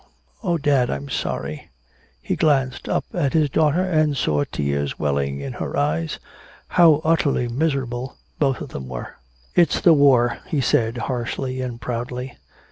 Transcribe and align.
Oh, 0.41 0.57
dad. 0.57 0.89
I'm 0.89 1.09
sorry." 1.09 1.69
He 2.23 2.35
glanced 2.35 2.89
up 2.89 3.05
at 3.13 3.33
his 3.33 3.51
daughter 3.51 3.83
and 3.83 4.17
saw 4.17 4.43
tears 4.51 4.97
welling 4.97 5.39
in 5.41 5.53
her 5.53 5.77
eyes. 5.77 6.17
How 6.69 7.01
utterly 7.03 7.47
miserable 7.47 8.15
both 8.39 8.61
of 8.61 8.69
them 8.69 8.87
were. 8.87 9.17
"It's 9.53 9.79
the 9.79 9.93
war," 9.93 10.39
he 10.47 10.59
said 10.59 10.97
harshly 11.05 11.61
and 11.61 11.79
proudly. 11.79 12.35